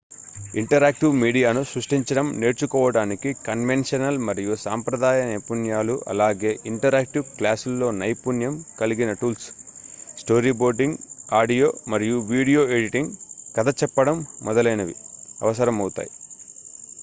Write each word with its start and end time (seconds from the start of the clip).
interactive 0.59 1.11
మీడియాను 1.15 1.61
సృష్టించడం 1.63 2.27
నేర్చుకోవటానికి 2.39 3.29
కన్వెన్షనల్ 3.45 4.17
మరియు 4.19 4.53
సాంప్రదాయ 4.63 5.19
నైపుణ్యాలు 5.25 5.95
అలాగే 6.07 6.53
ఇంటరాక్టివ్ 6.65 7.27
క్లాసుల్లో 7.37 7.89
నైపుణ్యం 7.99 8.65
కలిగిన 8.79 9.13
టూల్స్ 9.13 9.47
స్టోరీబోర్డింగ్ 10.17 10.97
ఆడియో 11.33 11.69
మరియు 11.87 12.17
వీడియో 12.31 12.63
ఎడిటింగ్ 12.69 13.13
కథ 13.55 13.69
చెప్పడం 13.83 14.17
మొదలైనవి 14.41 14.97
అవసరమవుతాయి 15.41 16.11